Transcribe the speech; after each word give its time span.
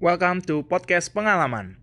Welcome 0.00 0.40
to 0.48 0.64
podcast 0.64 1.12
pengalaman. 1.12 1.76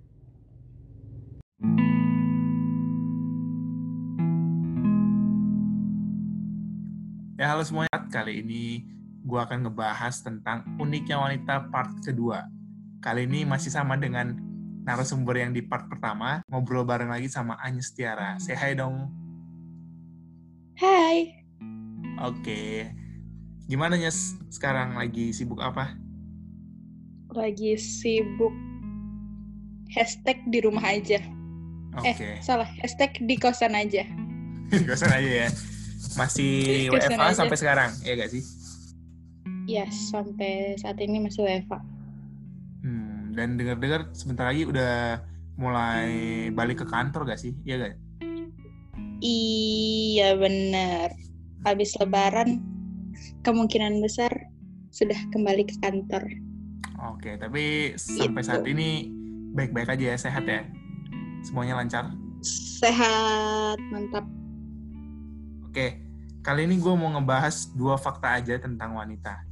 Ya 7.38 7.54
halo 7.54 7.62
semuanya, 7.62 7.94
kali 8.10 8.42
ini 8.42 8.90
gue 9.22 9.38
akan 9.38 9.70
ngebahas 9.70 10.26
tentang 10.26 10.66
uniknya 10.82 11.22
wanita 11.22 11.70
part 11.70 11.94
kedua. 12.02 12.50
Kali 13.06 13.30
ini 13.30 13.46
masih 13.46 13.70
sama 13.70 13.94
dengan 14.02 14.34
narasumber 14.82 15.38
yang 15.38 15.54
di 15.54 15.62
part 15.62 15.86
pertama, 15.86 16.42
ngobrol 16.50 16.90
bareng 16.90 17.14
lagi 17.14 17.30
sama 17.30 17.62
Anyes 17.62 17.94
Tiara. 17.94 18.42
Say 18.42 18.58
hi 18.58 18.74
dong. 18.74 19.14
Hai. 20.74 21.46
Oke. 22.26 22.90
Gimana 23.70 23.94
Nyes? 23.94 24.42
Sekarang 24.50 24.98
lagi 24.98 25.30
sibuk 25.38 25.62
apa? 25.62 26.07
Lagi 27.38 27.78
sibuk 27.78 28.50
hashtag 29.94 30.42
di 30.50 30.58
rumah 30.66 30.82
aja. 30.82 31.22
Oke. 32.02 32.18
Eh, 32.18 32.42
salah. 32.42 32.66
Hashtag 32.82 33.14
di 33.30 33.38
kosan 33.38 33.78
aja. 33.78 34.02
Kosan 34.90 35.14
aja 35.14 35.46
ya. 35.46 35.50
Masih 36.18 36.90
WFA 36.90 37.30
aja. 37.30 37.46
sampai 37.46 37.58
sekarang, 37.58 37.94
ya 38.02 38.18
gak 38.18 38.34
sih? 38.34 38.44
Ya, 39.70 39.86
sampai 39.88 40.76
saat 40.82 40.98
ini 40.98 41.22
masih 41.22 41.46
WFA. 41.46 41.80
Hmm, 42.82 43.38
dan 43.38 43.56
dengar-dengar 43.56 44.10
sebentar 44.18 44.50
lagi 44.50 44.66
udah 44.66 45.22
mulai 45.62 46.50
balik 46.52 46.82
ke 46.82 46.86
kantor 46.90 47.30
gak 47.30 47.40
sih? 47.40 47.54
Iya 47.64 47.86
gak? 47.86 47.96
Iya, 49.22 50.38
bener. 50.42 51.14
Habis 51.66 51.94
lebaran, 52.02 52.66
kemungkinan 53.46 54.02
besar 54.02 54.34
sudah 54.90 55.18
kembali 55.34 55.70
ke 55.70 55.76
kantor. 55.86 56.26
Oke, 56.98 57.38
tapi 57.38 57.94
sampai 57.94 58.42
Gitu. 58.42 58.50
saat 58.50 58.66
ini 58.66 59.14
baik-baik 59.54 59.94
aja 59.94 60.06
ya, 60.14 60.18
sehat 60.18 60.50
ya? 60.50 60.66
Semuanya 61.46 61.78
lancar? 61.78 62.10
Sehat, 62.42 63.78
mantap. 63.94 64.26
Oke, 65.70 66.02
kali 66.42 66.66
ini 66.66 66.82
gue 66.82 66.94
mau 66.98 67.14
ngebahas 67.14 67.70
dua 67.78 68.02
fakta 68.02 68.42
aja 68.42 68.58
tentang 68.58 68.98
wanita. 68.98 69.46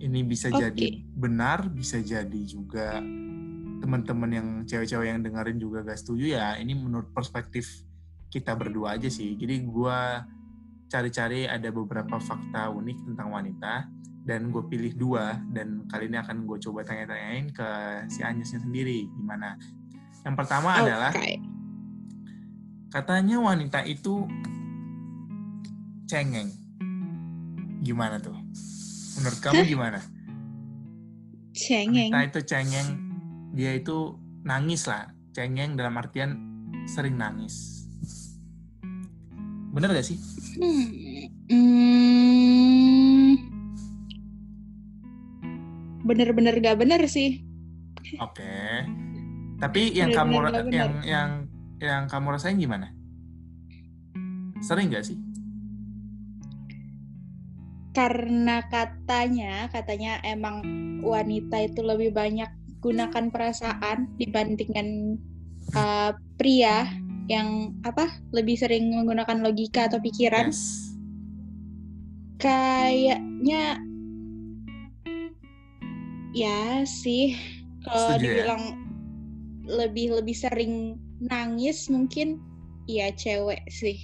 Ini 0.00 0.20
bisa 0.24 0.52
Oke. 0.52 0.68
jadi 0.68 1.00
benar, 1.16 1.72
bisa 1.72 1.96
jadi 1.98 2.40
juga 2.44 3.00
teman-teman 3.80 4.30
yang 4.30 4.48
cewek-cewek 4.68 5.08
yang 5.08 5.24
dengerin 5.24 5.56
juga 5.56 5.80
gak 5.80 5.96
setuju 5.96 6.36
ya. 6.36 6.60
Ini 6.60 6.76
menurut 6.76 7.08
perspektif 7.16 7.66
kita 8.28 8.52
berdua 8.52 9.00
aja 9.00 9.08
sih. 9.08 9.34
Jadi 9.34 9.64
gue 9.64 9.98
cari-cari 10.92 11.48
ada 11.48 11.72
beberapa 11.72 12.20
fakta 12.20 12.68
unik 12.68 12.98
tentang 13.08 13.32
wanita 13.32 13.88
dan 14.24 14.52
gue 14.52 14.62
pilih 14.68 14.92
dua 14.94 15.40
dan 15.50 15.88
kali 15.88 16.12
ini 16.12 16.20
akan 16.20 16.44
gue 16.44 16.58
coba 16.60 16.84
tanya-tanyain 16.84 17.50
ke 17.50 17.68
si 18.12 18.20
Anyesnya 18.20 18.60
sendiri 18.60 19.08
gimana. 19.16 19.56
Yang 20.20 20.34
pertama 20.36 20.76
adalah 20.76 21.10
Oke. 21.16 21.40
katanya 22.92 23.40
wanita 23.40 23.80
itu 23.88 24.28
cengeng. 26.04 26.52
Gimana 27.80 28.20
tuh? 28.20 28.36
Menurut 29.20 29.40
kamu 29.40 29.62
gimana? 29.64 30.00
Cengeng. 31.56 32.12
Wanita 32.12 32.28
itu 32.28 32.40
cengeng, 32.44 32.88
dia 33.56 33.72
itu 33.72 34.20
nangis 34.44 34.84
lah. 34.84 35.08
Cengeng 35.32 35.80
dalam 35.80 35.96
artian 35.96 36.36
sering 36.84 37.16
nangis. 37.16 37.86
Bener 39.70 39.94
gak 39.94 40.06
sih? 40.06 40.18
Hmm. 40.58 40.86
Hmm. 41.46 42.39
Bener-bener 46.10 46.58
gak 46.58 46.82
bener 46.82 47.06
sih. 47.06 47.46
Oke. 48.18 48.82
Tapi 49.62 49.94
yang 49.94 50.10
kamu 50.10 50.34
nggak 50.42 50.66
bener. 50.66 50.74
yang 50.74 50.92
yang 51.06 51.30
yang 51.78 52.02
kamu 52.10 52.34
rasain 52.34 52.58
gimana? 52.58 52.90
Sering 54.58 54.90
gak 54.90 55.06
sih? 55.06 55.30
karena 57.90 58.62
katanya 58.70 59.66
katanya 59.74 60.22
emang 60.22 60.62
wanita 61.02 61.66
itu 61.66 61.82
lebih 61.82 62.14
banyak 62.14 62.46
gunakan 62.78 63.28
perasaan 63.34 64.14
dibandingkan 64.16 65.18
uh, 65.74 66.14
pria 66.38 66.86
yang 67.26 67.74
apa 67.82 68.10
lebih 68.30 68.58
sering 68.58 68.94
menggunakan 68.94 69.42
logika 69.42 69.90
atau 69.90 69.98
pikiran 69.98 70.50
Yes. 70.50 70.94
kayaknya 72.40 73.82
ya 76.36 76.82
sih 76.86 77.34
kalau 77.86 78.16
ya? 78.16 78.18
dibilang 78.20 78.62
lebih 79.66 80.18
lebih 80.20 80.36
sering 80.36 80.98
nangis 81.20 81.86
mungkin 81.92 82.40
ya 82.88 83.12
cewek 83.14 83.62
sih 83.70 83.98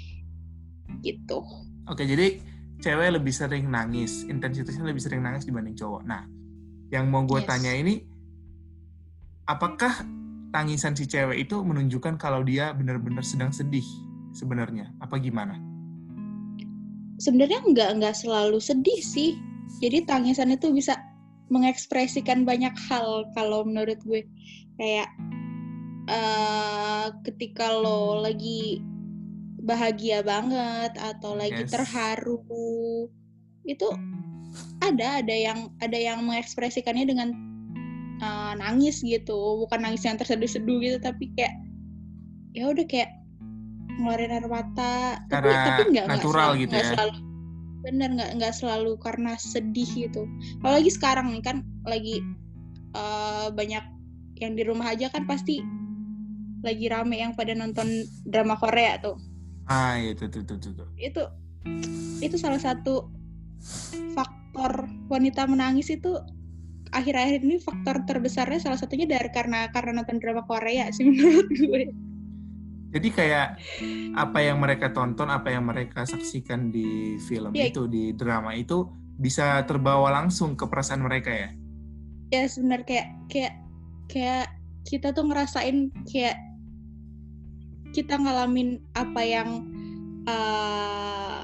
gitu 1.03 1.43
Oke, 1.87 2.03
jadi 2.03 2.43
cewek 2.83 3.15
lebih 3.15 3.31
sering 3.31 3.71
nangis, 3.71 4.27
intensitasnya 4.27 4.91
lebih 4.91 4.99
sering 4.99 5.23
nangis 5.23 5.47
dibanding 5.47 5.79
cowok. 5.79 6.03
Nah, 6.03 6.27
yang 6.91 7.07
mau 7.07 7.23
gue 7.23 7.39
Yes. 7.39 7.47
tanya 7.47 7.71
ini, 7.79 8.03
apakah 9.47 10.03
tangisan 10.51 10.99
si 10.99 11.07
cewek 11.07 11.47
itu 11.47 11.63
menunjukkan 11.63 12.19
kalau 12.19 12.43
dia 12.43 12.75
benar-benar 12.75 13.23
sedang 13.23 13.55
sedih 13.55 13.87
sebenarnya? 14.35 14.91
Apa 14.99 15.23
gimana? 15.23 15.55
sebenarnya 17.17 17.65
nggak 17.65 17.91
nggak 18.03 18.15
selalu 18.17 18.61
sedih 18.61 19.01
sih. 19.01 19.41
Jadi 19.81 20.07
tangisan 20.07 20.53
itu 20.53 20.71
bisa 20.73 20.97
mengekspresikan 21.49 22.43
banyak 22.43 22.75
hal 22.91 23.27
kalau 23.35 23.63
menurut 23.63 23.99
gue 24.03 24.27
kayak 24.77 25.09
eh 26.07 27.07
ketika 27.27 27.71
lo 27.75 28.23
lagi 28.23 28.79
bahagia 29.63 30.23
banget 30.23 30.95
atau 30.95 31.35
lagi 31.35 31.67
Yes. 31.67 31.75
terharu 31.75 32.39
itu 33.67 33.89
ada 34.79 35.19
ada 35.19 35.35
yang 35.35 35.75
ada 35.83 35.99
yang 35.99 36.23
mengekspresikannya 36.23 37.11
dengan 37.11 37.29
eh, 38.23 38.53
nangis 38.63 39.03
gitu 39.03 39.67
bukan 39.67 39.83
nangis 39.83 40.07
yang 40.07 40.15
terseduh-seduh 40.15 40.79
gitu 40.79 40.99
tapi 41.03 41.35
kayak 41.35 41.55
ya 42.55 42.71
udah 42.71 42.87
kayak 42.87 43.11
ngeluarin 43.99 44.31
air 44.31 44.47
mata 44.47 45.19
tapi 45.27 45.51
tapi 45.51 45.83
nggak 45.91 46.07
natural 46.09 46.55
selalu- 46.55 46.61
gitu 46.63 46.73
nggak 46.73 46.87
ya. 46.87 46.91
selalu 46.95 47.15
bener 47.85 48.09
nggak 48.17 48.31
nggak 48.41 48.55
selalu 48.57 48.97
karena 49.01 49.37
sedih 49.37 49.87
gitu 50.09 50.25
apalagi 50.61 50.91
sekarang 50.91 51.33
nih 51.33 51.43
kan 51.45 51.57
lagi 51.85 52.21
eh, 52.97 53.49
banyak 53.53 53.85
yang 54.41 54.53
di 54.57 54.63
rumah 54.65 54.93
aja 54.93 55.09
kan 55.09 55.25
pasti 55.25 55.61
lagi 56.65 56.89
rame 56.91 57.21
yang 57.21 57.33
pada 57.37 57.53
nonton 57.55 58.05
drama 58.27 58.57
Korea 58.59 58.99
tuh 59.01 59.17
Ah, 59.67 59.99
itu 59.99 60.31
tuh 60.31 60.47
tuh. 60.47 60.59
tuh. 60.63 60.87
itu 60.95 61.23
itu 62.23 62.37
salah 62.39 62.63
satu 62.63 63.11
faktor 64.15 64.87
wanita 65.11 65.43
menangis 65.51 65.91
itu 65.91 66.15
akhir-akhir 66.95 67.43
ini 67.43 67.59
faktor 67.59 68.07
terbesarnya 68.07 68.63
salah 68.63 68.79
satunya 68.79 69.11
dari 69.11 69.27
karena 69.35 69.67
karena 69.75 70.01
nonton 70.01 70.23
drama 70.23 70.47
Korea 70.47 70.87
sih 70.95 71.03
menurut 71.11 71.51
gue 71.51 71.83
Jadi 72.95 73.09
kayak 73.13 73.49
apa 74.15 74.39
yang 74.41 74.63
mereka 74.63 74.95
tonton, 74.95 75.29
apa 75.29 75.53
yang 75.53 75.67
mereka 75.67 76.07
saksikan 76.07 76.71
di 76.71 77.19
film 77.27 77.53
Iya. 77.53 77.75
itu, 77.75 77.85
di 77.91 78.15
drama 78.15 78.55
itu 78.55 78.87
bisa 79.17 79.65
terbawa 79.65 80.13
langsung 80.23 80.55
ke 80.55 80.65
perasaan 80.69 81.03
mereka 81.03 81.33
ya. 81.33 81.51
ya 82.35 82.43
sebenarnya 82.51 82.87
kayak 82.87 83.09
kayak 83.31 83.55
kayak 84.11 84.47
kita 84.83 85.15
tuh 85.15 85.25
ngerasain 85.31 85.95
kayak 86.11 86.37
kita 87.95 88.19
ngalamin 88.19 88.83
apa 88.99 89.23
yang 89.23 89.49
eh, 90.27 91.43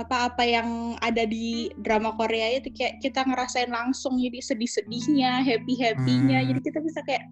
apa-apa 0.00 0.42
yang 0.48 0.96
ada 1.04 1.28
di 1.28 1.68
drama 1.76 2.16
Korea 2.16 2.56
itu 2.56 2.72
kayak 2.72 3.04
kita 3.04 3.20
ngerasain 3.28 3.68
langsung 3.68 4.16
jadi 4.16 4.40
sedih-sedihnya, 4.40 5.44
happy-happynya. 5.44 6.40
Hmm. 6.40 6.48
Jadi 6.54 6.60
kita 6.64 6.80
bisa 6.80 7.04
kayak 7.04 7.28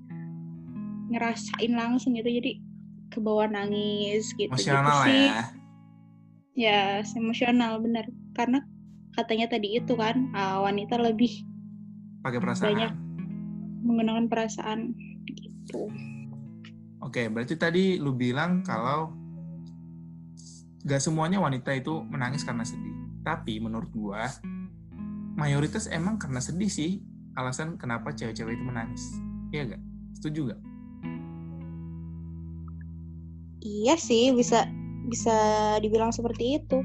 ngerasain 1.09 1.73
langsung 1.73 2.15
gitu. 2.15 2.29
Jadi 2.29 2.61
ke 3.09 3.19
bawah 3.19 3.49
nangis 3.49 4.33
gitu. 4.37 4.53
Emosional 4.53 5.05
gitu 5.05 5.09
sih. 5.09 5.27
ya. 5.27 5.43
Ya, 6.59 6.81
emosional 7.17 7.79
bener. 7.81 8.11
Karena 8.35 8.63
katanya 9.15 9.51
tadi 9.51 9.79
itu 9.79 9.95
kan 9.99 10.31
uh, 10.35 10.63
wanita 10.63 10.99
lebih 10.99 11.43
Pakai 12.23 12.39
perasaan. 12.43 12.69
Banyak. 12.71 12.93
menggunakan 13.79 14.27
perasaan 14.27 14.93
gitu. 15.25 15.87
Oke, 16.99 17.31
berarti 17.31 17.55
tadi 17.55 17.97
lu 17.97 18.11
bilang 18.13 18.67
kalau 18.67 19.15
gak 20.83 20.99
semuanya 20.99 21.39
wanita 21.39 21.73
itu 21.73 22.03
menangis 22.11 22.43
karena 22.43 22.67
sedih. 22.67 22.93
Tapi 23.23 23.63
menurut 23.63 23.89
gua, 23.95 24.27
mayoritas 25.39 25.87
emang 25.89 26.19
karena 26.19 26.43
sedih 26.43 26.69
sih 26.69 27.01
alasan 27.39 27.79
kenapa 27.79 28.11
cewek-cewek 28.11 28.59
itu 28.59 28.65
menangis. 28.67 29.03
Iya 29.55 29.79
gak? 29.79 29.83
Setuju 30.19 30.41
gak? 30.53 30.61
Iya 33.69 34.01
sih 34.01 34.33
bisa 34.33 34.65
bisa 35.13 35.37
dibilang 35.85 36.09
seperti 36.09 36.57
itu. 36.57 36.81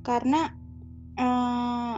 Karena 0.00 0.48
eh, 1.20 1.96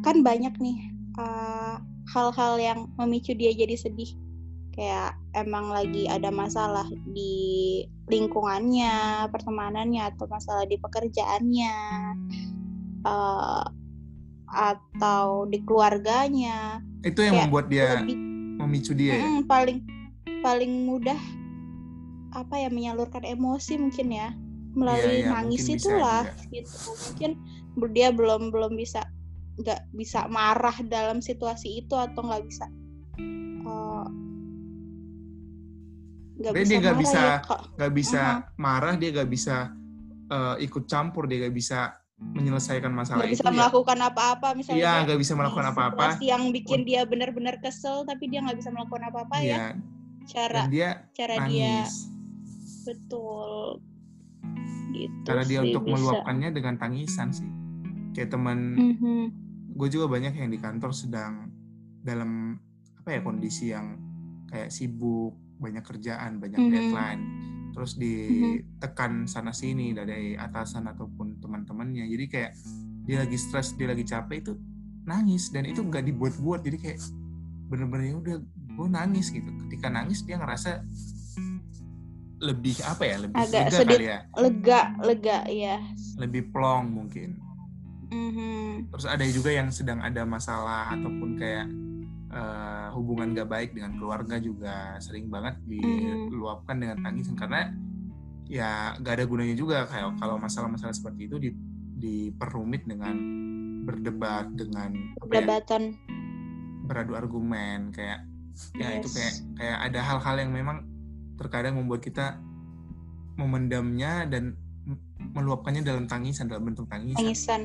kan 0.00 0.16
banyak 0.24 0.54
nih 0.56 0.78
eh, 1.20 1.76
hal-hal 2.08 2.54
yang 2.56 2.78
memicu 2.96 3.36
dia 3.36 3.52
jadi 3.52 3.76
sedih. 3.76 4.08
Kayak 4.72 5.18
emang 5.34 5.74
lagi 5.74 6.06
ada 6.06 6.30
masalah 6.30 6.86
di 7.10 7.82
lingkungannya 8.08 9.26
pertemanannya 9.28 10.14
atau 10.14 10.24
masalah 10.30 10.64
di 10.70 10.78
pekerjaannya 10.80 11.74
uh, 13.02 13.66
atau 14.48 15.50
di 15.50 15.58
keluarganya. 15.66 16.80
Itu 17.04 17.26
yang 17.26 17.50
membuat 17.50 17.68
dia 17.68 18.00
lebih, 18.00 18.16
memicu 18.58 18.92
dia 18.96 19.14
mm, 19.14 19.20
ya? 19.20 19.28
paling 19.46 19.78
paling 20.40 20.72
mudah 20.88 21.18
apa 22.34 22.54
ya 22.60 22.68
menyalurkan 22.68 23.24
emosi 23.24 23.80
mungkin 23.80 24.08
ya. 24.12 24.32
Melalui 24.76 25.24
yeah, 25.24 25.32
yeah, 25.32 25.32
nangis 25.32 25.64
itulah 25.66 26.24
gitu. 26.52 26.70
Mungkin 27.12 27.30
dia 27.94 28.10
belum 28.10 28.50
belum 28.50 28.74
bisa 28.74 29.06
nggak 29.58 29.90
bisa 29.90 30.30
marah 30.30 30.74
dalam 30.86 31.18
situasi 31.18 31.82
itu 31.82 31.94
atau 31.98 32.22
nggak 32.22 32.44
bisa 32.46 32.66
uh, 33.66 34.06
nggak 36.38 36.54
bisa 36.54 36.70
dia 36.70 36.78
nggak 36.78 36.98
bisa 37.02 37.18
ya, 37.18 37.36
nggak 37.74 37.92
bisa 37.92 38.22
uh 38.22 38.30
-huh. 38.38 38.54
marah 38.54 38.94
dia 38.94 39.10
nggak 39.10 39.30
bisa 39.30 39.56
uh, 40.30 40.54
ikut 40.62 40.86
campur 40.86 41.26
dia 41.26 41.46
nggak 41.46 41.56
bisa 41.58 41.98
menyelesaikan 42.18 42.90
masalah 42.90 43.26
gak 43.26 43.30
itu 43.30 43.42
bisa 43.42 43.50
ya. 43.50 43.54
melakukan 43.54 43.98
apa-apa 44.02 44.48
misalnya 44.58 44.78
iya 44.78 44.92
nggak 45.06 45.18
bisa 45.22 45.32
melakukan 45.38 45.66
apa-apa. 45.70 46.18
yang 46.18 46.50
bikin 46.50 46.82
dia 46.82 47.06
benar-benar 47.06 47.62
kesel 47.62 48.02
tapi 48.02 48.26
dia 48.26 48.42
nggak 48.42 48.58
bisa 48.58 48.74
melakukan 48.74 49.06
apa-apa 49.10 49.36
ya, 49.38 49.46
ya 49.46 49.62
cara 50.26 50.66
Dan 50.66 50.70
dia 50.74 50.90
cara 51.14 51.34
nangis. 51.38 51.54
dia 51.54 51.74
betul 52.88 53.84
gitu 54.96 55.28
cara 55.28 55.44
dia 55.44 55.60
untuk 55.60 55.84
bisa. 55.84 55.92
meluapkannya 56.00 56.50
dengan 56.56 56.74
tangisan 56.80 57.28
sih 57.30 57.50
kayak 58.16 58.32
teman 58.32 58.58
mm-hmm. 58.74 59.22
gue 59.76 59.88
juga 59.92 60.08
banyak 60.08 60.32
yang 60.34 60.50
di 60.50 60.58
kantor 60.58 60.90
sedang 60.96 61.52
dalam 62.00 62.56
apa 62.98 63.08
ya 63.12 63.20
kondisi 63.20 63.70
yang 63.70 64.00
kayak 64.48 64.72
sibuk 64.72 65.36
banyak 65.60 65.84
kerjaan 65.84 66.40
banyak 66.40 66.56
mm-hmm. 66.56 66.74
deadline 66.74 67.22
terus 67.76 67.94
ditekan 68.00 69.28
mm-hmm. 69.28 69.30
sana 69.30 69.52
sini 69.52 69.92
dari 69.92 70.34
atasan 70.34 70.88
ataupun 70.88 71.38
teman-temannya 71.38 72.08
jadi 72.08 72.24
kayak 72.26 72.52
dia 73.04 73.24
lagi 73.24 73.36
stres 73.36 73.76
dia 73.76 73.92
lagi 73.92 74.04
capek 74.08 74.40
itu 74.40 74.52
nangis 75.04 75.48
dan 75.52 75.64
itu 75.64 75.80
nggak 75.80 76.04
dibuat-buat 76.04 76.60
jadi 76.64 76.76
kayak 76.80 76.98
bener-bener 77.68 78.12
ya 78.12 78.16
udah 78.16 78.36
gue 78.78 78.88
nangis 78.88 79.32
gitu 79.32 79.48
ketika 79.66 79.88
nangis 79.88 80.24
dia 80.24 80.36
ngerasa 80.36 80.84
lebih 82.38 82.78
apa 82.86 83.02
ya 83.02 83.16
lebih 83.18 83.36
agak 83.36 83.62
lega 83.66 83.78
sedih, 83.78 83.98
kali 83.98 84.06
ya 84.06 84.18
lega 84.38 84.80
lega 85.02 85.38
ya 85.50 85.76
lebih 86.18 86.42
plong 86.54 86.84
mungkin 86.94 87.30
mm-hmm. 88.14 88.94
terus 88.94 89.06
ada 89.06 89.24
juga 89.26 89.50
yang 89.50 89.68
sedang 89.74 89.98
ada 90.02 90.22
masalah 90.22 90.94
ataupun 90.94 91.30
kayak 91.34 91.66
uh, 92.30 92.94
hubungan 92.94 93.34
gak 93.34 93.50
baik 93.50 93.70
dengan 93.74 93.98
keluarga 93.98 94.38
juga 94.38 94.96
sering 95.02 95.26
banget 95.26 95.58
diluapkan 95.66 96.78
mm-hmm. 96.78 96.82
dengan 96.82 96.96
tangisan 97.02 97.36
karena 97.36 97.60
ya 98.48 98.94
gak 99.02 99.14
ada 99.18 99.24
gunanya 99.26 99.56
juga 99.58 99.84
kayak 99.90 100.16
kalau 100.22 100.38
masalah-masalah 100.38 100.94
seperti 100.94 101.26
itu 101.26 101.36
di 101.42 101.50
diperumit 101.98 102.86
dengan 102.86 103.18
berdebat 103.82 104.46
dengan 104.54 104.94
perdebatan 105.18 105.96
ya, 105.96 106.16
beradu 106.86 107.12
argumen 107.18 107.90
kayak 107.90 108.22
ya 108.78 108.88
yes. 108.94 108.98
itu 109.02 109.08
kayak 109.18 109.34
kayak 109.58 109.78
ada 109.90 110.00
hal-hal 110.02 110.36
yang 110.38 110.50
memang 110.54 110.86
terkadang 111.38 111.78
membuat 111.78 112.02
kita 112.02 112.36
memendamnya 113.38 114.26
dan 114.26 114.58
meluapkannya 115.32 115.86
dalam 115.86 116.10
tangisan 116.10 116.50
dalam 116.50 116.66
bentuk 116.66 116.90
tangisan. 116.90 117.22
Tangisan. 117.22 117.60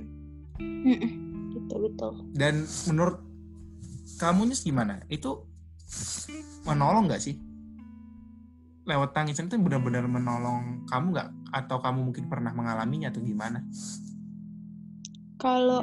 Betul 1.53 1.79
betul. 1.89 2.13
Dan 2.37 2.69
menurut 2.87 3.17
kamu 4.21 4.53
nih 4.53 4.59
gimana? 4.61 5.01
Itu 5.09 5.49
menolong 6.69 7.09
nggak 7.09 7.23
sih? 7.23 7.35
Lewat 8.85 9.15
tangisan 9.15 9.49
itu 9.49 9.57
benar-benar 9.57 10.05
menolong 10.05 10.85
kamu 10.85 11.05
nggak? 11.17 11.29
Atau 11.55 11.81
kamu 11.81 12.13
mungkin 12.13 12.25
pernah 12.29 12.53
mengalaminya 12.53 13.09
atau 13.09 13.21
gimana? 13.25 13.65
Kalau 15.41 15.81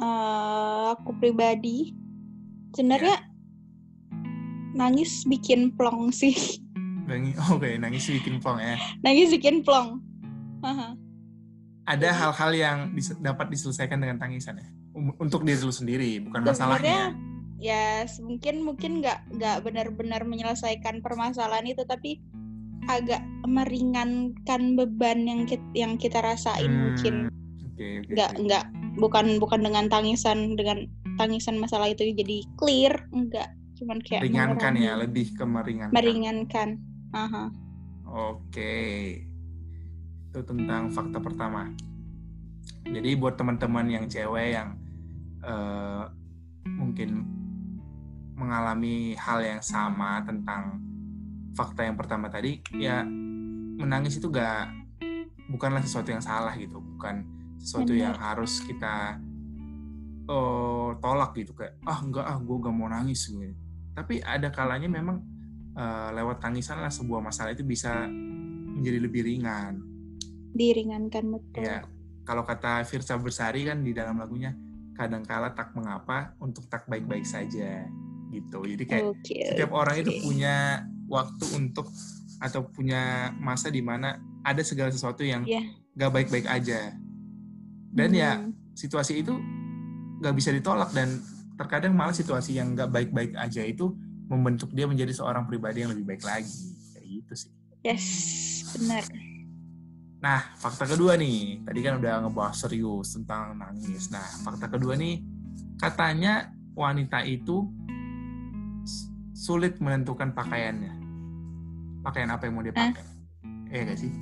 uh, 0.00 0.96
aku 0.96 1.10
pribadi, 1.20 1.92
sebenarnya 2.72 3.16
yeah 3.20 3.29
nangis 4.74 5.26
bikin 5.26 5.74
plong 5.74 6.14
sih. 6.14 6.34
Nangis, 7.10 7.34
oke, 7.50 7.58
okay, 7.58 7.74
nangis 7.74 8.06
bikin 8.06 8.38
plong 8.38 8.62
ya. 8.62 8.78
Nangis 9.02 9.34
bikin 9.34 9.66
plong. 9.66 9.98
Uh-huh. 10.62 10.92
Ada 11.90 12.14
hal-hal 12.14 12.50
yang 12.54 12.78
dis- 12.94 13.18
dapat 13.18 13.50
diselesaikan 13.50 13.98
dengan 13.98 14.22
tangisan 14.22 14.62
ya, 14.62 14.68
um, 14.94 15.10
untuk 15.18 15.42
diri 15.42 15.58
lu 15.58 15.74
sendiri, 15.74 16.22
bukan 16.22 16.46
masalahnya. 16.46 17.16
Ya, 17.60 18.06
mungkin 18.22 18.64
mungkin 18.64 19.04
nggak 19.04 19.36
nggak 19.36 19.56
benar-benar 19.66 20.22
menyelesaikan 20.24 21.02
permasalahan 21.02 21.66
itu, 21.66 21.82
tapi 21.84 22.22
agak 22.88 23.20
meringankan 23.44 24.78
beban 24.78 25.28
yang 25.28 25.44
kita, 25.44 25.66
yang 25.76 25.98
kita 25.98 26.22
rasain 26.22 26.70
hmm, 26.70 26.80
mungkin. 26.80 27.14
Okay, 27.74 28.06
okay, 28.06 28.12
nggak 28.16 28.30
okay. 28.32 28.42
nggak 28.46 28.64
bukan 28.96 29.26
bukan 29.42 29.60
dengan 29.60 29.90
tangisan 29.90 30.54
dengan 30.54 30.86
tangisan 31.18 31.58
masalah 31.58 31.90
itu 31.90 32.06
jadi 32.16 32.46
clear, 32.56 32.94
enggak 33.12 33.50
cuman 33.80 33.98
kayak 34.04 34.20
meringankan 34.20 34.74
ya 34.76 34.92
lebih 35.00 35.32
ke 35.32 35.44
meringankan. 35.48 35.96
Meringankan 35.96 36.68
Aha. 37.16 37.44
oke. 38.04 38.76
Itu 40.30 40.40
tentang 40.44 40.92
fakta 40.92 41.18
pertama. 41.18 41.72
Jadi 42.84 43.16
buat 43.16 43.40
teman-teman 43.40 43.88
yang 43.88 44.04
cewek 44.04 44.52
yang 44.52 44.76
uh, 45.40 46.04
mungkin 46.68 47.24
mengalami 48.36 49.16
hal 49.16 49.40
yang 49.40 49.64
sama 49.64 50.20
tentang 50.28 50.80
fakta 51.56 51.84
yang 51.84 51.96
pertama 51.96 52.32
tadi 52.32 52.62
ya 52.72 53.04
menangis 53.80 54.16
itu 54.16 54.32
gak 54.32 54.70
bukanlah 55.50 55.80
sesuatu 55.80 56.12
yang 56.12 56.20
salah 56.22 56.52
gitu. 56.60 56.84
Bukan 56.84 57.24
sesuatu 57.56 57.96
Benar. 57.96 58.04
yang 58.12 58.16
harus 58.20 58.60
kita 58.60 59.16
oh, 60.28 60.92
tolak 61.00 61.32
gitu. 61.32 61.56
Kayak 61.56 61.80
ah 61.88 61.98
enggak 62.04 62.28
ah 62.28 62.36
gue 62.36 62.56
gak 62.60 62.76
mau 62.76 62.92
nangis 62.92 63.24
gitu 63.24 63.69
tapi 63.94 64.22
ada 64.22 64.48
kalanya 64.50 64.86
memang 64.86 65.22
uh, 65.74 66.10
lewat 66.14 66.42
tangisan 66.42 66.80
lah 66.80 66.92
sebuah 66.92 67.20
masalah 67.20 67.52
itu 67.52 67.66
bisa 67.66 68.06
menjadi 68.76 68.98
lebih 69.02 69.26
ringan 69.26 69.82
diringankan 70.54 71.24
betul 71.30 71.62
ya 71.62 71.82
kalau 72.26 72.46
kata 72.46 72.86
Firsa 72.86 73.18
Bersari 73.18 73.66
kan 73.66 73.82
di 73.82 73.90
dalam 73.90 74.18
lagunya 74.18 74.54
kadang 74.94 75.24
kala 75.24 75.56
tak 75.56 75.72
mengapa 75.74 76.36
untuk 76.42 76.68
tak 76.68 76.84
baik-baik 76.86 77.24
saja 77.24 77.86
gitu 78.30 78.62
jadi 78.62 78.84
kayak 78.86 79.04
okay, 79.10 79.42
setiap 79.54 79.70
okay. 79.74 79.80
orang 79.80 79.96
itu 80.04 80.10
punya 80.22 80.86
waktu 81.10 81.44
untuk 81.58 81.90
atau 82.40 82.64
punya 82.70 83.34
masa 83.36 83.68
di 83.68 83.82
mana 83.82 84.16
ada 84.46 84.62
segala 84.64 84.88
sesuatu 84.88 85.20
yang 85.20 85.44
yeah. 85.44 85.66
gak 85.98 86.14
baik-baik 86.14 86.48
aja 86.48 86.96
dan 87.90 88.08
ya, 88.14 88.38
hmm. 88.38 88.54
ya 88.54 88.76
situasi 88.78 89.20
itu 89.20 89.34
gak 90.22 90.34
bisa 90.36 90.54
ditolak 90.54 90.88
dan 90.94 91.20
terkadang 91.60 91.92
malah 91.92 92.16
situasi 92.16 92.56
yang 92.56 92.72
nggak 92.72 92.88
baik-baik 92.88 93.36
aja 93.36 93.60
itu 93.60 93.92
membentuk 94.32 94.72
dia 94.72 94.88
menjadi 94.88 95.12
seorang 95.12 95.44
pribadi 95.44 95.84
yang 95.84 95.92
lebih 95.92 96.08
baik 96.08 96.24
lagi. 96.24 96.72
Kayak 96.96 97.04
gitu 97.04 97.32
sih. 97.36 97.52
Yes 97.84 98.06
benar. 98.72 99.04
Nah 100.24 100.40
fakta 100.56 100.88
kedua 100.88 101.20
nih. 101.20 101.60
Tadi 101.60 101.80
kan 101.84 102.00
udah 102.00 102.24
ngebahas 102.24 102.56
serius 102.56 103.12
tentang 103.12 103.60
nangis. 103.60 104.08
Nah 104.08 104.24
fakta 104.40 104.72
kedua 104.72 104.96
nih 104.96 105.20
katanya 105.76 106.48
wanita 106.72 107.28
itu 107.28 107.68
sulit 109.36 109.76
menentukan 109.84 110.32
pakaiannya. 110.32 110.96
Pakaian 112.00 112.32
apa 112.32 112.48
yang 112.48 112.56
mau 112.56 112.64
dia 112.64 112.72
pakai? 112.72 113.04
Eh? 113.68 113.84
gak 113.84 114.00
sih? 114.00 114.12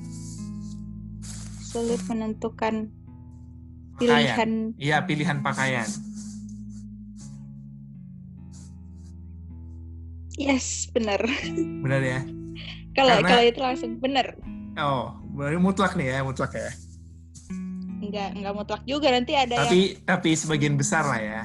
Sulit 1.62 2.02
menentukan 2.10 2.90
pilihan. 3.94 4.74
Iya 4.74 5.06
pilihan 5.06 5.38
pakaian 5.46 5.86
Yes, 10.38 10.86
benar. 10.94 11.18
Benar 11.82 12.00
ya. 12.00 12.20
Kalau 12.94 13.18
kalau 13.26 13.42
itu 13.42 13.58
langsung 13.58 13.98
benar. 13.98 14.38
Oh, 14.78 15.18
berarti 15.34 15.58
mutlak 15.58 15.98
nih 15.98 16.14
ya, 16.14 16.18
mutlak 16.22 16.54
ya. 16.54 16.70
Enggak, 17.98 18.30
enggak 18.38 18.54
mutlak 18.54 18.82
juga 18.86 19.10
nanti 19.10 19.34
ada 19.34 19.66
Tapi 19.66 19.98
yang... 19.98 20.06
tapi 20.06 20.30
sebagian 20.38 20.78
besar 20.78 21.02
lah 21.02 21.18
ya. 21.18 21.42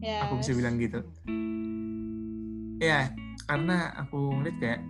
Ya. 0.00 0.18
Aku 0.24 0.40
bisa 0.40 0.56
bilang 0.56 0.80
gitu. 0.80 1.04
Ya, 2.80 3.12
karena 3.44 3.92
aku 4.00 4.32
ngeliat 4.40 4.56
kayak 4.56 4.80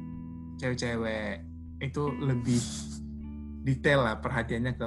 cewek-cewek 0.63 1.43
itu 1.83 2.03
lebih 2.23 2.63
detail 3.67 4.07
lah 4.07 4.23
perhatiannya 4.23 4.79
ke 4.79 4.87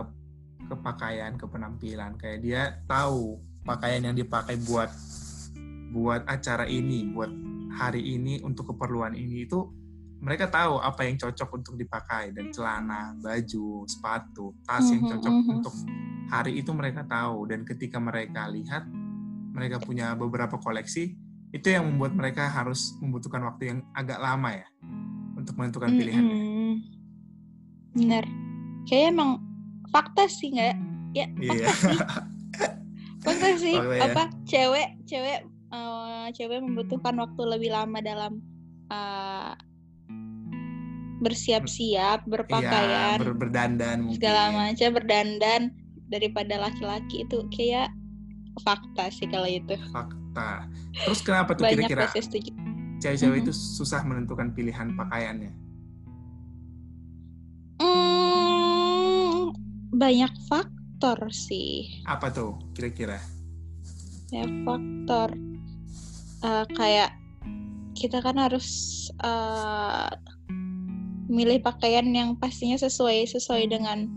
ke 0.72 0.76
pakaian, 0.80 1.36
ke 1.36 1.46
penampilan. 1.52 2.16
Kayak 2.16 2.40
dia 2.40 2.62
tahu 2.88 3.44
pakaian 3.68 4.08
yang 4.08 4.16
dipakai 4.16 4.56
buat 4.64 4.88
buat 5.92 6.24
acara 6.24 6.64
ini, 6.72 7.12
buat 7.12 7.51
hari 7.78 8.04
ini 8.16 8.44
untuk 8.44 8.76
keperluan 8.76 9.16
ini 9.16 9.48
itu 9.48 9.72
mereka 10.22 10.54
tahu 10.54 10.78
apa 10.78 11.02
yang 11.08 11.18
cocok 11.18 11.50
untuk 11.58 11.74
dipakai 11.82 12.30
dan 12.30 12.54
celana, 12.54 13.18
baju, 13.18 13.90
sepatu, 13.90 14.54
tas 14.62 14.86
yang 14.94 15.02
mhm, 15.02 15.12
cocok 15.18 15.34
mm 15.34 15.42
-hmm. 15.42 15.56
untuk 15.58 15.76
hari 16.30 16.62
itu 16.62 16.72
mereka 16.72 17.02
tahu 17.10 17.50
dan 17.50 17.66
ketika 17.66 17.98
mereka 17.98 18.46
lihat 18.48 18.86
mereka 19.52 19.82
punya 19.82 20.14
beberapa 20.16 20.62
koleksi 20.62 21.18
itu 21.52 21.68
yang 21.68 21.84
membuat 21.84 22.16
mereka 22.16 22.48
harus 22.48 22.96
membutuhkan 23.04 23.44
waktu 23.44 23.76
yang 23.76 23.80
agak 23.92 24.22
lama 24.24 24.56
ya 24.56 24.68
untuk 25.36 25.54
menentukan 25.60 25.92
pilihan. 25.92 26.24
Mm-mm. 26.24 26.74
Bener. 27.98 28.24
Kayaknya 28.88 29.10
emang 29.12 29.32
fakta 29.92 30.24
sih 30.32 30.56
nggak? 30.56 30.76
Ya, 31.12 31.26
fakta 31.28 31.52
Iya. 31.52 31.68
sih. 31.76 31.98
Fakta 33.22 33.48
sih. 33.60 33.76
Ya. 33.76 34.08
Apa? 34.08 34.24
Cewek, 34.48 34.90
cewek, 35.04 35.40
eh, 35.72 36.28
cewek 36.36 36.60
membutuhkan 36.62 37.16
waktu 37.18 37.42
lebih 37.48 37.72
lama 37.72 38.00
dalam 38.04 38.44
eh, 38.92 39.54
bersiap-siap, 41.22 42.26
berpakaian, 42.26 43.22
ber- 43.22 43.38
berdandan 43.38 43.98
mungkin. 44.02 44.18
segala 44.18 44.50
macam, 44.52 44.90
berdandan 44.98 45.62
daripada 46.10 46.58
laki-laki 46.58 47.24
itu 47.24 47.46
kayak 47.54 47.94
fakta 48.66 49.14
sih 49.14 49.30
kalau 49.30 49.46
itu. 49.48 49.78
Fakta. 49.94 50.66
Terus 51.06 51.22
kenapa 51.22 51.54
tuh 51.54 51.70
kira-kira 51.70 52.10
cewek-cewek 53.02 53.38
Mhm. 53.38 53.44
itu 53.46 53.54
susah 53.54 54.02
menentukan 54.04 54.50
pilihan 54.52 54.98
pakaiannya? 54.98 55.54
Hmm, 57.82 59.54
banyak 59.94 60.34
faktor 60.50 61.18
sih. 61.30 62.02
Apa 62.06 62.34
tuh 62.34 62.58
kira-kira? 62.74 63.22
ya 64.32 64.48
faktor 64.64 65.36
Eh, 66.42 66.66
kayak 66.74 67.14
kita 67.94 68.18
kan 68.20 68.38
harus 68.40 68.68
eh, 69.22 70.10
milih 71.32 71.62
pakaian 71.62 72.04
yang 72.12 72.34
pastinya 72.36 72.76
sesuai 72.76 73.30
sesuai 73.30 73.70
dengan 73.70 74.10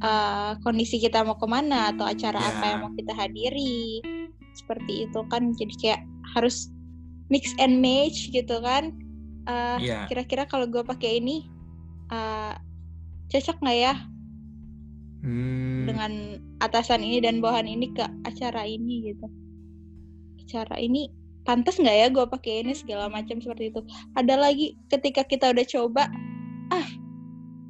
eh, 0.00 0.52
kondisi 0.64 0.96
kita 0.96 1.20
mau 1.20 1.36
ke 1.36 1.44
mana 1.44 1.92
atau 1.92 2.08
acara 2.08 2.40
apa 2.40 2.64
Ya. 2.64 2.68
yang 2.74 2.80
mau 2.88 2.92
kita 2.96 3.12
hadiri. 3.12 4.00
Seperti 4.56 5.04
itu 5.04 5.20
kan 5.28 5.52
jadi 5.54 5.74
kayak 5.76 6.00
harus 6.32 6.72
mix 7.28 7.52
and 7.60 7.78
match 7.84 8.32
gitu 8.32 8.56
kan. 8.64 8.96
Eh, 9.44 9.76
Iya. 9.84 10.08
kira-kira 10.08 10.48
kalau 10.48 10.64
gue 10.64 10.80
pakai 10.80 11.20
ini 11.20 11.44
eh, 12.10 12.54
cocok 13.30 13.60
nggak 13.60 13.78
ya? 13.78 13.94
Hmm, 15.20 15.84
dengan 15.84 16.12
atasan 16.64 17.04
ini 17.04 17.20
dan 17.20 17.44
bawahan 17.44 17.68
ini 17.68 17.92
ke 17.92 18.00
acara 18.24 18.64
ini 18.64 19.12
gitu. 19.12 19.28
Acara 20.40 20.80
ini 20.80 21.12
pantas 21.50 21.74
nggak 21.76 21.96
ya 21.96 22.06
gue 22.08 22.22
pakai 22.30 22.62
ini 22.62 22.72
segala 22.72 23.10
macam 23.10 23.42
seperti 23.42 23.74
itu? 23.74 23.82
Ada 24.14 24.38
lagi 24.38 24.78
ketika 24.86 25.26
kita 25.26 25.50
udah 25.50 25.66
coba 25.66 26.06
ah 26.70 26.86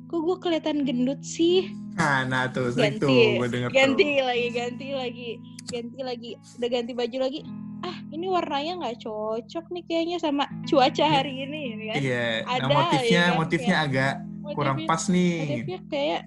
kok 0.06 0.20
gue 0.20 0.36
kelihatan 0.38 0.84
gendut 0.84 1.24
sih? 1.24 1.64
Nah, 1.96 2.24
nah 2.24 2.44
tuh, 2.46 2.68
Ganti, 2.72 3.40
gue 3.40 3.48
denger 3.48 3.72
ganti 3.72 4.04
tuh. 4.04 4.24
lagi 4.24 4.46
ganti 4.52 4.88
lagi 4.92 5.30
ganti 5.66 5.98
lagi. 6.00 6.30
Udah 6.60 6.68
ganti 6.68 6.92
baju 6.92 7.18
lagi. 7.18 7.40
Ah 7.80 7.96
ini 8.12 8.28
warnanya 8.28 8.76
nggak 8.76 9.00
cocok 9.00 9.64
nih 9.72 9.84
kayaknya 9.88 10.18
sama 10.20 10.44
cuaca 10.68 11.06
hari 11.08 11.48
ini 11.48 11.60
ya 11.64 11.76
kan? 11.88 11.96
Iya, 11.96 12.24
nah 12.44 12.52
Ada, 12.52 12.66
motifnya 12.68 13.22
ya 13.24 13.32
motifnya 13.32 13.76
kayak- 13.80 13.88
agak 13.88 14.14
kurang 14.52 14.76
Motifnya- 14.76 14.88
pas 14.92 15.02
nih. 15.08 15.32
motifnya 15.40 15.80
kayak 15.88 16.20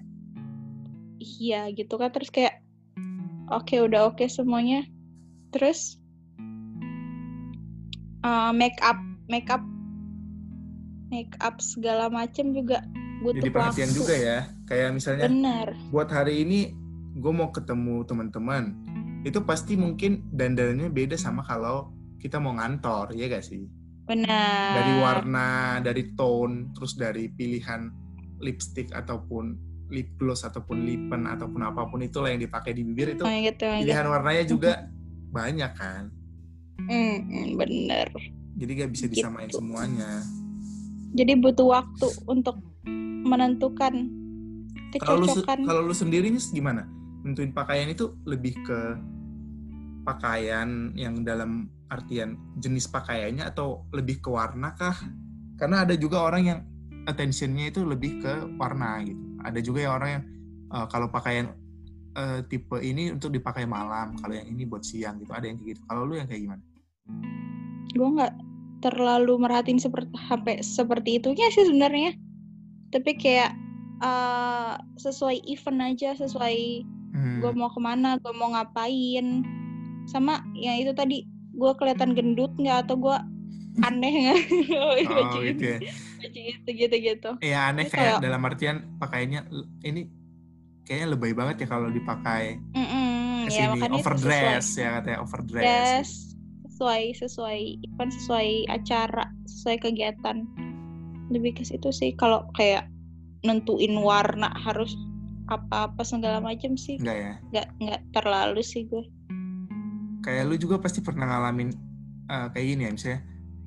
iya 1.22 1.60
gitu 1.70 1.94
kan. 1.94 2.10
Terus 2.10 2.30
kayak 2.30 2.54
oke 3.48 3.74
udah 3.78 4.10
oke 4.10 4.26
semuanya. 4.26 4.82
Terus 5.50 6.02
uh, 8.24 8.50
make 8.50 8.80
up 8.80 8.96
make 9.28 9.46
up 9.48 9.62
make 11.08 11.36
up 11.38 11.60
segala 11.60 12.10
macam 12.10 12.50
juga 12.50 12.82
butuh 13.22 13.38
Jadi 13.38 13.50
perhatian 13.52 13.88
waktu. 13.88 13.98
juga 14.00 14.14
ya. 14.16 14.38
Kayak 14.64 14.90
misalnya 14.92 15.26
benar 15.30 15.68
buat 15.88 16.08
hari 16.08 16.42
ini 16.42 16.72
gue 17.14 17.32
mau 17.32 17.52
ketemu 17.52 18.02
teman-teman. 18.04 18.64
Itu 19.22 19.40
pasti 19.40 19.78
mungkin 19.78 20.26
dandanannya 20.34 20.90
beda 20.90 21.16
sama 21.16 21.40
kalau 21.40 21.88
kita 22.18 22.36
mau 22.36 22.56
ngantor, 22.56 23.12
ya 23.14 23.28
gak 23.28 23.44
sih? 23.44 23.64
benar 24.04 24.76
Dari 24.76 24.92
warna, 25.00 25.50
dari 25.80 26.12
tone, 26.12 26.68
terus 26.76 26.92
dari 26.92 27.32
pilihan 27.32 27.88
lipstick 28.36 28.92
ataupun 28.92 29.56
lip 29.88 30.12
gloss 30.20 30.44
ataupun 30.44 30.84
lipen 30.84 31.24
ataupun 31.24 31.64
apa 31.64 31.88
pun 31.88 32.04
itulah 32.04 32.28
yang 32.28 32.40
dipakai 32.40 32.76
di 32.76 32.84
bibir 32.84 33.16
itu 33.16 33.24
Oh, 33.24 33.32
gitu, 33.32 33.64
gitu. 33.64 33.80
pilihan 33.80 34.04
warnanya 34.04 34.44
juga 34.44 34.72
banyak 35.40 35.72
kan. 35.72 36.12
Mm, 36.78 37.54
bener 37.56 38.08
Jadi 38.54 38.70
gak 38.78 38.90
bisa 38.94 39.06
disamain 39.10 39.50
Gitu. 39.50 39.58
semuanya. 39.58 40.22
jadi 41.14 41.38
butuh 41.38 41.70
waktu 41.70 42.10
untuk 42.26 42.58
menentukan 43.22 44.10
lu 44.94 45.26
kecocokan 45.26 45.62
kalau 45.62 45.82
lu 45.86 45.94
sendiri 45.94 46.30
nih 46.30 46.42
gimana? 46.50 46.86
Nentuin 47.22 47.50
pakaian 47.54 47.86
itu 47.86 48.14
lebih 48.26 48.54
ke 48.62 48.80
pakaian 50.04 50.92
yang 50.94 51.24
dalam 51.24 51.70
artian 51.88 52.36
jenis 52.60 52.90
pakaiannya 52.90 53.46
atau 53.46 53.86
lebih 53.90 54.20
ke 54.22 54.28
warna 54.30 54.74
kah? 54.74 54.94
Karena 55.58 55.82
ada 55.86 55.94
juga 55.94 56.22
orang 56.22 56.42
yang 56.44 56.60
attentionnya 57.06 57.70
itu 57.70 57.82
lebih 57.86 58.22
ke 58.22 58.32
warna 58.58 59.02
gitu. 59.06 59.22
Ada 59.44 59.58
juga 59.62 59.78
yang 59.86 59.94
orang 59.98 60.10
yang 60.18 60.24
eh, 60.74 60.86
kalau 60.90 61.08
pakaian 61.10 61.54
eh, 62.14 62.40
tipe 62.44 62.78
ini 62.78 63.10
untuk 63.10 63.28
dipakai 63.28 63.64
malam, 63.64 64.14
kalau 64.16 64.32
yang 64.32 64.46
ini 64.46 64.62
buat 64.64 64.82
siang 64.82 65.18
gitu. 65.18 65.30
Ada 65.30 65.46
yang 65.46 65.56
kayak 65.56 65.70
gitu. 65.70 65.82
Kalau 65.84 66.02
lu 66.02 66.14
yang 66.14 66.26
kayak 66.26 66.42
gimana? 66.42 66.62
gue 67.86 68.08
nggak 68.10 68.34
terlalu 68.80 69.38
merhatiin 69.38 69.78
seperti 69.78 70.10
sampai 70.20 70.54
seperti 70.58 71.10
itunya 71.16 71.46
sih 71.48 71.62
sebenarnya 71.62 72.10
tapi 72.90 73.14
kayak 73.14 73.54
eh, 74.00 74.74
sesuai 74.96 75.38
event 75.44 75.80
aja 75.84 76.10
sesuai 76.14 76.58
Hmm. 77.14 77.38
gue 77.38 77.52
mau 77.54 77.70
ke 77.70 77.78
mana 77.78 78.18
gue 78.18 78.34
mau 78.34 78.50
ngapain 78.50 79.46
sama 80.04 80.42
ya 80.52 80.74
itu 80.74 80.90
tadi 80.90 81.22
gue 81.52 81.72
kelihatan 81.76 82.10
gendut 82.10 82.50
nggak 82.56 82.82
atau 82.82 82.98
gue 82.98 83.16
aneh 83.80 84.12
nggak 84.26 84.38
Oh 84.74 84.98
baju 84.98 85.38
gitu 85.44 85.62
ini 85.70 85.86
ya. 85.86 85.94
baju 86.18 86.40
itu 86.42 86.68
gitu 86.74 86.96
gitu 86.98 87.30
Ya 87.38 87.70
aneh 87.70 87.86
kayak 87.86 88.18
kayak- 88.18 88.20
dalam 88.20 88.42
artian 88.42 88.76
pakaiannya 88.98 89.46
ini 89.84 90.10
kayaknya 90.84 91.08
lebay 91.10 91.32
banget 91.32 91.64
ya 91.64 91.68
kalau 91.68 91.88
dipakai 91.88 92.60
Mm-mm, 92.72 93.44
ke 93.44 93.50
ya 93.50 93.56
sini 93.66 93.68
makanya 93.74 93.88
itu 93.90 93.96
overdress 93.98 94.66
ya 94.74 94.88
katanya 94.94 95.18
overdress. 95.20 95.64
Yes, 95.64 96.10
sesuai 96.66 97.02
sesuai 97.16 97.58
event 97.82 98.12
sesuai 98.12 98.48
acara 98.68 99.24
sesuai 99.46 99.76
kegiatan 99.80 100.36
lebih 101.28 101.56
ke 101.56 101.64
situ 101.64 101.88
sih 101.88 102.12
kalau 102.12 102.44
kayak 102.52 102.84
nentuin 103.40 103.96
warna 103.96 104.52
harus 104.58 104.92
apa-apa 105.46 106.00
segala 106.02 106.40
macam 106.40 106.72
sih 106.74 106.96
Enggak 106.96 107.16
ya. 107.16 107.32
nggak 107.50 107.66
nggak 107.78 108.00
terlalu 108.12 108.60
sih 108.60 108.84
gue 108.84 109.04
Kayak 110.20 110.48
lu 110.48 110.56
juga 110.56 110.80
pasti 110.80 111.04
pernah 111.04 111.28
ngalamin 111.28 111.68
eh, 112.26 112.46
kayak 112.48 112.64
gini 112.66 112.82
ya 112.82 112.90
misalnya 112.90 113.20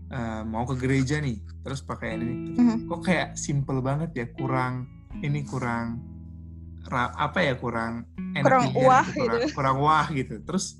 eh, 0.09 0.41
mau 0.41 0.65
ke 0.65 0.75
gereja 0.75 1.21
nih 1.21 1.37
terus 1.61 1.81
pakaian 1.81 2.17
ini 2.19 2.35
Mhm. 2.57 2.77
kok 2.89 3.01
kayak 3.03 3.37
simple 3.37 3.77
banget 3.79 4.09
ya 4.13 4.25
kurang 4.33 4.89
ini 5.21 5.45
kurang 5.45 6.01
ra- 6.01 6.16
apa 6.93 7.39
ya 7.41 7.53
kurang 7.55 8.07
Kurang 8.37 8.71
wah 8.77 9.03
kurang, 9.03 9.39
gitu. 9.41 9.47
kurang 9.55 9.77
wah 9.81 10.07
gitu 10.09 10.39
terus 10.43 10.77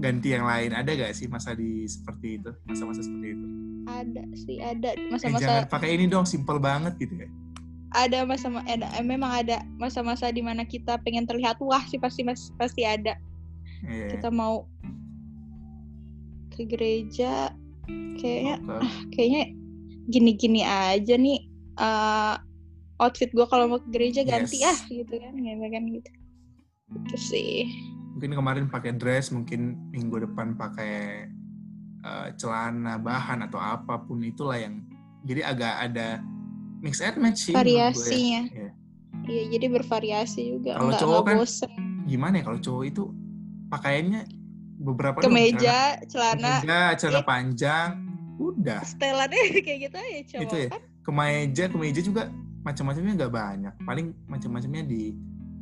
ganti 0.00 0.32
yang 0.32 0.48
lain 0.48 0.72
ada 0.72 0.88
gak 0.96 1.12
sih 1.12 1.28
masa 1.28 1.52
di 1.52 1.84
seperti 1.84 2.40
itu 2.40 2.50
masa-masa 2.64 3.04
seperti 3.04 3.36
itu 3.36 3.46
ada 3.84 4.22
sih 4.32 4.56
ada 4.58 4.90
Eh, 4.96 5.10
masa-masa 5.12 5.42
jangan 5.44 5.64
pakai 5.68 5.90
ini 5.94 6.08
dong 6.08 6.24
simple 6.24 6.56
banget 6.56 6.96
gitu 6.96 7.12
ya 7.20 7.28
ada 7.90 8.22
masa 8.24 8.48
ada 8.64 8.86
eh, 8.96 9.04
memang 9.04 9.28
ada 9.44 9.60
masa-masa 9.76 10.32
di 10.32 10.40
mana 10.40 10.64
kita 10.64 10.96
pengen 11.04 11.28
terlihat 11.28 11.60
wah 11.60 11.82
sih 11.84 12.00
pasti 12.00 12.24
mas 12.24 12.48
pasti 12.56 12.82
ada 12.86 13.14
Iya. 13.80 14.12
kita 14.12 14.28
mau 14.28 14.68
ke 16.52 16.68
gereja 16.68 17.48
kayaknya 18.20 18.60
ah, 18.68 18.84
kayaknya 19.12 19.56
gini-gini 20.06 20.60
aja 20.64 21.16
nih 21.16 21.38
eh, 21.80 22.34
outfit 23.00 23.32
gue 23.32 23.46
kalau 23.48 23.64
mau 23.66 23.80
ke 23.80 23.88
gereja 23.88 24.22
ganti 24.22 24.60
Yes. 24.60 24.76
ah 24.76 24.80
gitu 24.86 25.14
kan 25.16 25.32
gitu 25.34 25.66
kan 25.66 25.82
gitu 25.88 26.10
itu 26.90 27.16
sih 27.16 27.56
mungkin 28.12 28.30
kemarin 28.36 28.64
pakai 28.68 28.92
dress 28.94 29.32
mungkin 29.32 29.78
minggu 29.90 30.28
depan 30.28 30.54
pakai 30.54 31.26
eh, 32.00 32.26
celana 32.36 33.00
bahan 33.00 33.46
atau 33.48 33.56
apa 33.56 33.96
pun 34.04 34.20
itulah 34.20 34.60
yang 34.60 34.84
jadi 35.24 35.48
agak 35.48 35.74
ada 35.90 36.20
mix 36.80 37.00
and 37.00 37.16
match 37.20 37.48
sih 37.48 37.52
ya. 37.52 37.60
variasinya 37.60 38.42
Iya. 38.50 38.70
iya 39.28 39.42
jadi 39.52 39.66
bervariasi 39.68 40.40
juga 40.58 40.80
Kalau 40.80 40.92
cowok 40.96 41.20
kan 41.28 41.36
bosen 41.40 41.70
gimana 42.08 42.40
ya 42.40 42.44
kalau 42.44 42.58
cowok 42.58 42.84
itu 42.88 43.02
pakaiannya 43.70 44.22
beberapa 44.80 45.20
kemeja 45.20 46.00
celana, 46.08 46.08
celana 46.08 46.52
kemeja, 46.64 46.80
celana 46.98 47.20
eh. 47.20 47.24
panjang 47.24 47.88
udah 48.40 48.80
setelannya 48.82 49.40
kayak 49.66 49.78
gitu 49.88 49.96
aja 49.96 50.20
cowok 50.24 50.42
itu 50.48 50.56
ya 50.56 50.68
kan 50.72 50.82
kemeja 51.04 51.64
kemeja 51.68 52.00
juga 52.00 52.22
macam-macamnya 52.62 53.12
nggak 53.24 53.34
banyak. 53.34 53.74
Paling 53.84 54.06
macam-macamnya 54.28 54.82
di 54.84 55.14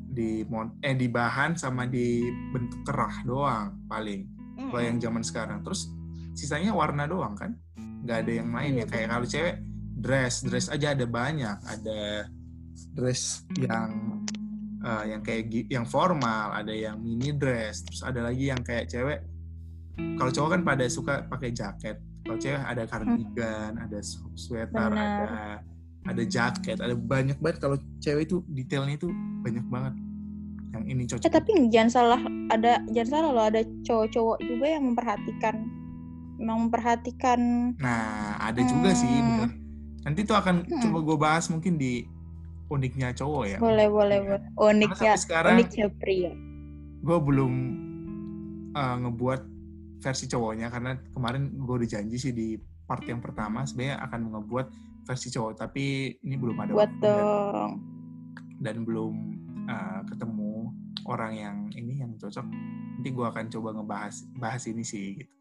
di 0.09 0.43
eh 0.83 0.97
di 0.99 1.07
bahan 1.07 1.55
sama 1.55 1.87
di 1.87 2.27
bentuk 2.51 2.83
kerah 2.83 3.23
doang 3.23 3.87
paling 3.87 4.27
kalau 4.59 4.83
yang 4.83 4.99
zaman 4.99 5.23
sekarang. 5.23 5.63
Terus 5.63 5.87
sisanya 6.35 6.75
warna 6.75 7.07
doang 7.07 7.39
kan? 7.39 7.55
Nggak 8.03 8.19
ada 8.27 8.33
yang 8.33 8.51
lain 8.51 8.73
ya. 8.73 8.77
Iya, 8.79 8.87
kayak 8.91 9.07
kalau 9.11 9.27
cewek 9.27 9.57
dress 9.99 10.35
dress 10.43 10.67
aja 10.71 10.95
ada 10.95 11.07
banyak. 11.07 11.57
Ada 11.63 12.27
dress 12.95 13.47
yang 13.55 14.23
eh, 14.83 15.05
yang 15.15 15.21
kayak 15.23 15.71
yang 15.71 15.87
formal 15.87 16.55
ada 16.55 16.75
yang 16.75 16.99
mini 16.99 17.31
dress 17.35 17.87
terus 17.87 18.03
ada 18.03 18.27
lagi 18.27 18.51
yang 18.51 18.63
kayak 18.67 18.91
cewek. 18.91 19.23
Kalau 20.19 20.31
cowok 20.31 20.51
kan 20.59 20.63
pada 20.67 20.85
suka 20.91 21.15
pakai 21.31 21.51
jaket. 21.55 21.99
Kalau 22.27 22.39
cewek 22.39 22.63
ada 22.63 22.83
cardigan 22.91 23.73
ada 23.79 23.99
su- 24.03 24.35
sweater 24.35 24.91
Benar. 24.91 25.27
ada 25.27 25.35
ada 26.09 26.23
jaket 26.25 26.79
ada 26.79 26.95
banyak 26.95 27.37
banget 27.37 27.59
kalau 27.61 27.77
cewek 27.99 28.25
itu 28.25 28.41
detailnya 28.49 28.97
itu 28.97 29.09
banyak 29.39 29.67
banget 29.67 29.95
yang 30.69 30.85
ini 30.87 31.03
cocok 31.05 31.25
Eh 31.25 31.33
tapi 31.33 31.51
jangan 31.69 31.91
salah 31.91 32.21
ada 32.49 32.81
jangan 32.89 33.11
salah 33.11 33.31
loh 33.31 33.45
ada 33.47 33.61
cowok-cowok 33.83 34.39
juga 34.41 34.67
yang 34.69 34.85
memperhatikan 34.87 35.55
memang 36.37 36.59
memperhatikan 36.67 37.41
Nah, 37.77 38.39
ada 38.39 38.63
juga 38.63 38.95
sih, 38.95 39.09
Hmm. 39.09 39.27
bener. 39.43 39.51
Nanti 40.01 40.21
tuh 40.23 40.37
akan 40.37 40.63
Hmm. 40.63 40.81
coba 40.81 40.99
gue 41.03 41.17
bahas 41.19 41.45
mungkin 41.49 41.75
di 41.75 42.07
uniknya 42.69 43.11
cowok 43.13 43.45
ya. 43.47 43.59
boleh 43.59 43.89
boleh 43.89 44.19
Iya. 44.19 44.37
boleh 44.39 44.41
uniknya 44.71 45.13
sekarang- 45.17 45.57
uniknya 45.57 45.89
pria 45.91 46.33
Gue 46.99 47.19
belum 47.19 47.53
uh, 48.71 48.97
ngebuat 48.99 49.41
versi 49.99 50.25
cowoknya 50.27 50.69
karena 50.69 50.95
kemarin 51.11 51.51
gue 51.57 51.75
udah 51.75 51.89
janji 51.89 52.17
sih 52.17 52.31
di 52.31 52.55
part 52.85 53.03
yang 53.03 53.19
pertama 53.19 53.65
sebenarnya 53.65 53.99
akan 54.01 54.21
ngebuat 54.31 54.67
versi 55.09 55.33
cowok, 55.33 55.53
tapi 55.57 55.85
ini 56.21 56.37
belum 56.37 56.57
ada 56.61 56.71
buat 56.77 56.93
dan, 57.01 57.01
dong 57.01 57.71
dan 58.61 58.77
belum 58.85 59.15
uh, 59.65 60.01
ketemu 60.05 60.53
orang 61.09 61.33
yang 61.33 61.57
ini 61.73 62.05
yang 62.05 62.13
cocok. 62.21 62.45
Nanti 62.45 63.09
gue 63.09 63.25
akan 63.25 63.45
coba 63.49 63.69
ngebahas 63.73 64.15
bahas 64.37 64.69
ini 64.69 64.85
sih. 64.85 65.17
Gitu. 65.17 65.33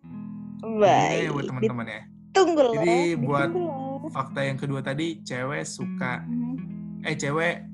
Ini 0.63 0.79
baik 0.79 1.35
buat 1.35 1.45
teman-teman 1.45 1.85
ya. 1.85 2.01
ditunggu 2.31 2.61
loh 2.61 2.73
Jadi 2.79 2.97
buat- 3.19 3.51
ditunggu. 3.51 3.75
Fakta 4.07 4.39
yang 4.39 4.55
kedua 4.55 4.79
tadi, 4.79 5.19
cewek 5.19 5.65
suka 5.67 6.21
Mhm. 6.23 7.01
eh 7.03 7.17
cewek 7.17 7.65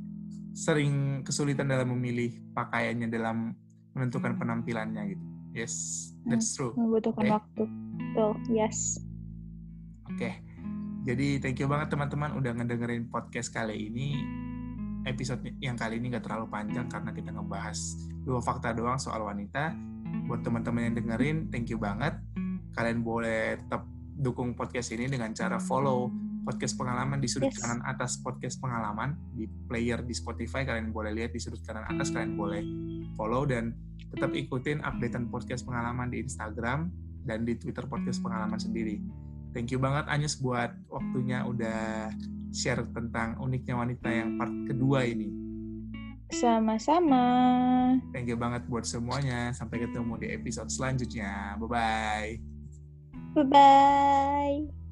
sering 0.56 1.22
kesulitan 1.22 1.68
dalam 1.68 1.92
memilih 1.94 2.32
pakaiannya 2.56 3.06
dalam 3.06 3.54
menentukan 3.94 4.40
penampilannya 4.40 5.14
gitu. 5.14 5.24
Yes, 5.54 5.76
that's 6.26 6.58
true. 6.58 6.74
membutuhkan 6.74 7.30
Oke. 7.30 7.34
waktu 7.38 7.64
betul 7.94 8.32
yes 8.50 8.98
Oke. 10.10 10.34
Jadi 11.04 11.44
thank 11.44 11.60
you 11.60 11.68
banget 11.68 11.92
teman-teman 11.92 12.32
udah 12.40 12.56
ngedengerin 12.56 13.12
podcast 13.12 13.52
kali 13.52 13.92
ini. 13.92 14.16
Episode 15.04 15.44
yang 15.60 15.76
kali 15.76 16.00
ini 16.00 16.16
gak 16.16 16.24
terlalu 16.24 16.48
panjang 16.48 16.88
karena 16.88 17.12
kita 17.12 17.36
ngebahas 17.36 17.76
dua 18.24 18.40
fakta 18.40 18.72
doang 18.72 18.96
soal 18.96 19.28
wanita. 19.28 19.76
Buat 20.32 20.48
teman-teman 20.48 20.88
yang 20.88 20.96
dengerin, 20.96 21.52
thank 21.52 21.68
you 21.68 21.76
banget. 21.76 22.16
Kalian 22.72 23.04
boleh 23.04 23.60
tetap 23.60 23.84
dukung 24.16 24.56
podcast 24.56 24.96
ini 24.96 25.12
dengan 25.12 25.36
cara 25.36 25.60
follow 25.60 26.08
podcast 26.48 26.80
pengalaman 26.80 27.20
di 27.20 27.28
sudut 27.28 27.52
Yes. 27.52 27.60
kanan 27.60 27.84
atas 27.84 28.24
podcast 28.24 28.64
pengalaman 28.64 29.16
di 29.36 29.48
player 29.48 30.04
di 30.04 30.12
Spotify 30.12 30.68
kalian 30.68 30.92
boleh 30.92 31.16
lihat 31.16 31.32
di 31.32 31.40
sudut 31.40 31.64
kanan 31.64 31.88
atas 31.88 32.12
kalian 32.12 32.36
boleh 32.36 32.62
follow 33.16 33.48
dan 33.48 33.72
tetap 34.12 34.32
ikutin 34.36 34.84
updatean 34.84 35.32
podcast 35.32 35.64
pengalaman 35.64 36.12
di 36.12 36.20
Instagram 36.24 36.92
dan 37.24 37.48
di 37.48 37.56
Twitter 37.56 37.88
podcast 37.88 38.20
pengalaman 38.20 38.60
sendiri. 38.60 39.00
Thank 39.54 39.70
you 39.70 39.80
banget 39.80 40.10
Anyes 40.10 40.36
buat 40.42 40.74
waktunya 40.90 41.46
udah 41.46 42.10
share 42.50 42.82
tentang 42.90 43.38
uniknya 43.38 43.78
wanita 43.78 44.10
yang 44.10 44.36
part 44.38 44.54
kedua 44.66 45.06
ini. 45.06 45.30
sama-sama 46.34 47.22
Thank 48.10 48.26
you 48.26 48.38
banget 48.38 48.66
buat 48.66 48.90
semuanya. 48.90 49.54
Sampai 49.54 49.86
ketemu 49.86 50.18
di 50.18 50.34
episode 50.34 50.74
selanjutnya. 50.74 51.54
Bye 51.62 51.70
bye. 51.70 52.32
bye 53.38 53.46
bye 53.46 54.83